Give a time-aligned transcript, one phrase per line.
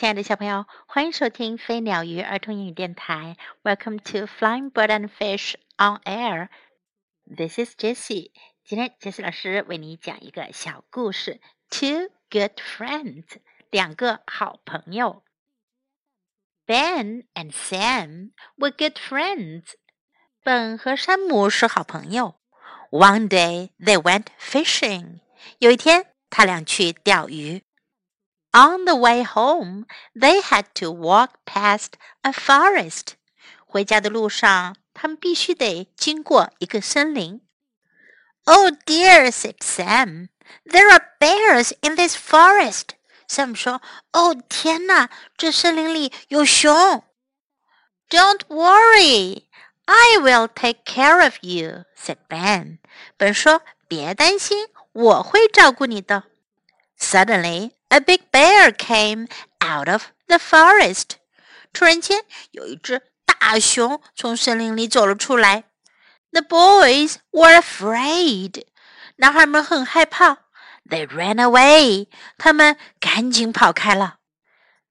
[0.00, 3.38] 亲爱的小朋友，欢迎收听飞鸟鱼儿童英语电台。
[3.62, 6.48] Welcome to Flying Bird and Fish on Air.
[7.24, 8.30] This is Jessie.
[8.62, 11.40] 今天 Jessie 老师为你讲一个小故事。
[11.70, 13.24] Two good friends，
[13.70, 15.22] 两个好朋友。
[16.66, 19.64] Ben and Sam were good friends.
[20.42, 22.38] 本和山姆是好朋友。
[22.90, 25.20] One day they went fishing.
[25.58, 27.62] 有一天，他俩去钓鱼。
[28.52, 29.84] on the way home,
[30.14, 33.14] they had to walk past a forest.
[33.66, 37.42] 回家的路上，他们必须得经过一个森林。
[38.44, 40.28] Oh dear, said Sam.
[40.64, 42.90] There are bears in this forest.
[43.28, 47.02] Sam 说：“哦，天哪，这森林里有熊。”
[48.08, 49.42] Don't worry,
[49.86, 52.78] I will take care of you," said Ben.
[53.18, 56.22] Ben 说：“别担心，我会照顾你的。”
[57.00, 59.28] Suddenly, a big bear came
[59.60, 61.16] out of the forest.
[61.72, 65.64] 突然间，有一只大熊从森林里走了出来。
[66.32, 68.64] The boys were afraid.
[69.16, 70.38] 男孩们很害怕。
[70.88, 72.08] They ran away.
[72.38, 74.16] 他们赶紧跑开了。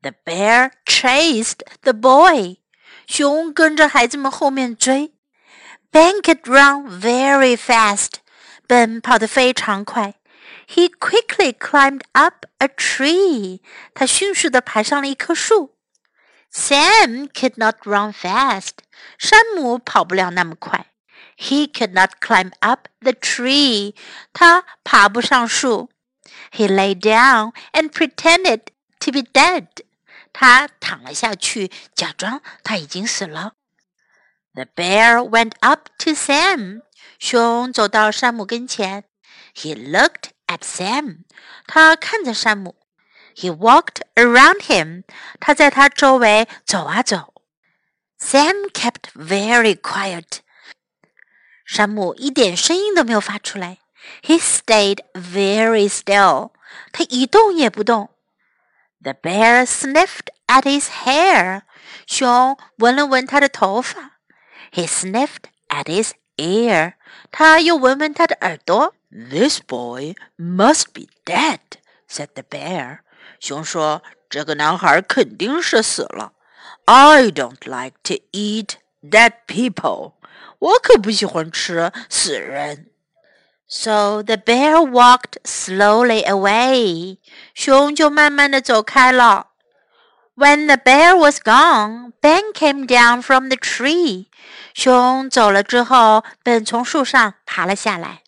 [0.00, 2.58] The bear chased the boy.
[3.06, 5.14] 熊跟着孩子们后面追。
[5.90, 8.14] Ben could run very fast.
[8.66, 10.14] Ben 跑得非常快。
[10.66, 13.60] he quickly climbed up a tree.
[13.94, 15.76] 他迅速地爬上了一棵树。
[16.52, 18.78] Sam could not run fast.
[19.18, 20.86] 山姆跑不了那么快。
[21.36, 23.94] He could not climb up the tree.
[24.32, 25.90] 他爬不上树。
[26.52, 28.66] He lay down and pretended
[29.00, 29.66] to be dead.
[30.32, 33.54] 他躺了下去，假装他已经死了。
[34.54, 36.82] The bear went up to Sam.
[37.18, 39.04] 熊走到山姆跟前。
[39.54, 41.24] He looked at Sam.
[41.66, 42.76] 他看着山姆。
[43.34, 45.04] He walked around him.
[45.40, 47.32] 他在他周围走啊走。
[48.18, 50.40] Sam kept very quiet.
[51.64, 53.78] 山姆一点声音都没有发出来。
[54.22, 56.50] He stayed very still.
[56.92, 58.10] 他一动也不动。
[59.00, 61.62] The bear sniffed at his hair.
[62.06, 64.18] 熊闻了闻他的头发。
[64.72, 66.94] He sniffed at his ear.
[67.30, 68.94] 他又闻闻他的耳朵。
[69.10, 71.60] this boy must be dead,"
[72.08, 72.98] said the bear.
[73.40, 76.32] 熊说：“这个男孩肯定是死了。
[76.84, 80.14] I don't like to eat dead people.
[80.58, 82.88] 我可不喜欢吃死人。”
[83.68, 87.18] So the bear walked slowly away.
[87.54, 89.48] 熊就慢慢的走开了。
[90.34, 94.26] When the bear was gone, Ben came down from the tree.
[94.74, 98.22] 熊走了之后，Ben 从树上爬了下来。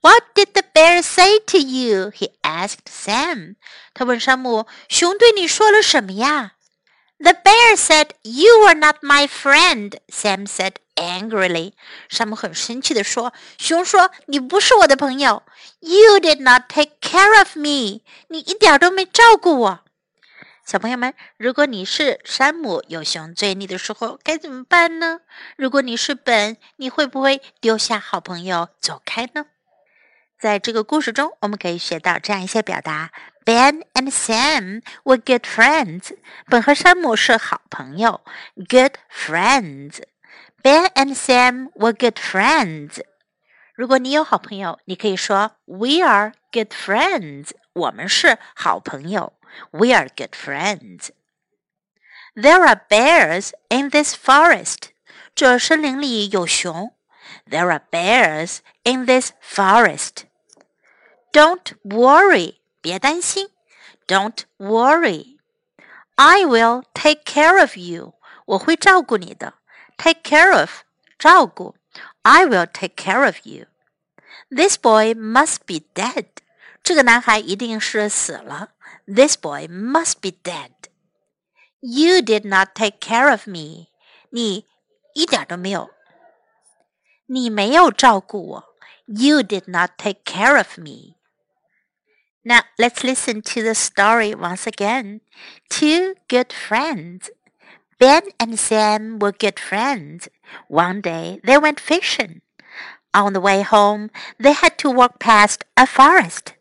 [0.00, 2.10] what did the bear say to you?
[2.10, 3.56] He asked Sam.
[3.94, 6.52] 他问山姆：“熊对你说了什么呀？”
[7.22, 11.74] The bear said, "You are not my friend," Sam said angrily.
[12.08, 15.42] 山姆很生气地说：“熊说你不是我的朋友。
[15.80, 18.00] You did not take care of me.
[18.28, 19.80] 你一点都没照顾我。”
[20.64, 25.20] 小朋友们，如果你是山姆，有熊追你的时候该怎么办呢？
[25.56, 29.46] 如果你是本，你会不会丢下好朋友走开呢？
[30.39, 33.11] 在这个故事中，我们可以学到这样一些表达：
[33.45, 36.15] Ben and Sam were good friends。
[36.47, 38.21] 本和山姆是好朋友，
[38.55, 43.01] good friends。Ben and Sam were good friends。
[43.75, 47.51] 如果你有好朋友，你可以说 We are good friends。
[47.73, 49.33] 我们是好朋友，
[49.71, 54.89] We are good friends。There are bears in this forest。
[55.33, 56.93] 这森林里有熊。
[57.49, 60.23] There are bears in this forest。
[61.31, 63.49] don't worry，别担心。
[64.07, 65.37] Don't worry.
[66.15, 68.13] I will take care of you.
[68.45, 69.55] 我会照顾你的。
[69.97, 70.69] Take care of，
[71.17, 71.75] 照顾。
[72.21, 73.65] I will take care of you.
[74.49, 76.25] This boy must be dead.
[76.83, 78.69] 这个男孩一定是死了。
[79.07, 80.71] This boy must be dead.
[81.79, 83.87] You did not take care of me.
[84.29, 84.65] 你
[85.13, 85.89] 一点都没有，
[87.25, 88.63] 你没有照顾我。
[89.05, 91.15] You did not take care of me.
[92.44, 95.20] Now let's listen to the story once again.
[95.68, 97.30] Two good friends.
[97.98, 100.28] Ben and Sam were good friends.
[100.68, 102.40] One day they went fishing.
[103.12, 106.54] On the way home, they had to walk past a forest.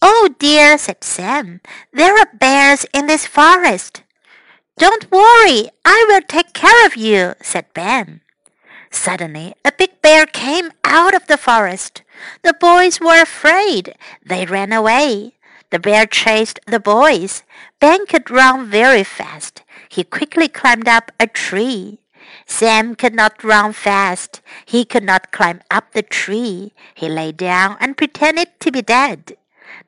[0.00, 1.60] Oh dear, said Sam,
[1.92, 4.02] there are bears in this forest.
[4.78, 8.22] Don't worry, I will take care of you, said Ben.
[8.90, 12.02] Suddenly, a big bear came out of the forest.
[12.42, 13.94] The boys were afraid.
[14.24, 15.34] They ran away.
[15.70, 17.42] The bear chased the boys.
[17.78, 19.62] Ben could run very fast.
[19.88, 22.00] He quickly climbed up a tree.
[22.46, 24.40] Sam could not run fast.
[24.66, 26.72] He could not climb up the tree.
[26.94, 29.36] He lay down and pretended to be dead.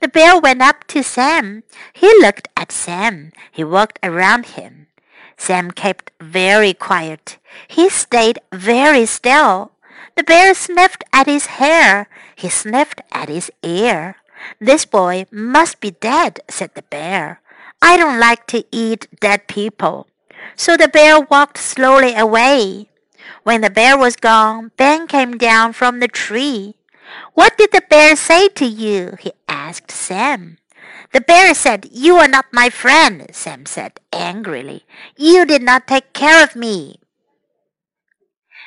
[0.00, 1.64] The bear went up to Sam.
[1.92, 3.32] He looked at Sam.
[3.50, 4.86] He walked around him.
[5.36, 7.38] Sam kept very quiet.
[7.68, 9.72] He stayed very still.
[10.16, 12.08] The bear sniffed at his hair.
[12.36, 14.16] He sniffed at his ear.
[14.60, 17.40] This boy must be dead, said the bear.
[17.80, 20.06] I don't like to eat dead people.
[20.56, 22.88] So the bear walked slowly away.
[23.42, 26.76] When the bear was gone, Ben came down from the tree.
[27.34, 29.16] What did the bear say to you?
[29.18, 30.58] he asked Sam.
[31.11, 34.83] The bear said, You are not my friend, Sam said angrily.
[35.15, 36.99] You did not take care of me.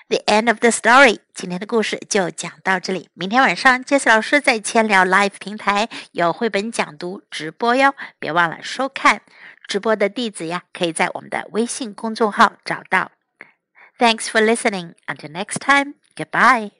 [0.08, 1.18] The end of the story。
[1.34, 3.08] 今天的故事就讲到这里。
[3.14, 9.22] 明天晚上，杰斯老师在千聊 Live 平台有绘本讲读直播哟，别忘了收看。
[9.68, 13.12] 直播的地址呀，可以在我们的微信公众号找到。
[13.98, 14.94] Thanks for listening.
[15.06, 15.94] Until next time.
[16.16, 16.72] Goodbye.